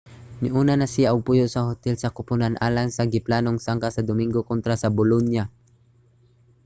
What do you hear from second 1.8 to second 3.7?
sa kupunan alang sa giplanong